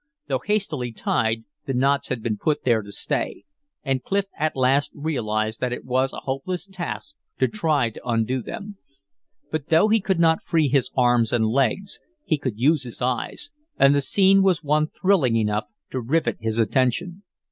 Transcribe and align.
Though 0.25 0.39
hastily 0.39 0.91
tied, 0.91 1.43
the 1.67 1.75
knots 1.75 2.07
had 2.07 2.23
been 2.23 2.35
put 2.35 2.63
there 2.63 2.81
to 2.81 2.91
stay, 2.91 3.43
and 3.83 4.01
Clif 4.03 4.25
at 4.35 4.55
last 4.55 4.89
realized 4.95 5.59
that 5.59 5.71
it 5.71 5.85
was 5.85 6.11
a 6.11 6.21
hopeless 6.21 6.65
task 6.65 7.17
to 7.37 7.47
try 7.47 7.91
to 7.91 8.01
undo 8.03 8.41
them. 8.41 8.79
But 9.51 9.67
though 9.67 9.89
he 9.89 9.99
could 10.01 10.19
not 10.19 10.41
free 10.41 10.69
his 10.69 10.89
arms 10.97 11.31
and 11.31 11.45
legs, 11.45 11.99
he 12.25 12.39
could 12.39 12.57
use 12.57 12.81
his 12.81 12.99
eyes, 12.99 13.51
and 13.77 13.93
the 13.93 14.01
scene 14.01 14.41
was 14.41 14.63
one 14.63 14.87
thrilling 14.87 15.35
enough 15.35 15.65
to 15.91 15.99
rivet 16.01 16.37
his 16.39 16.57
attention. 16.57 17.21